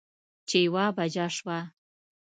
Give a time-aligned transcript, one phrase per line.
[0.47, 1.59] چې يوه بجه شوه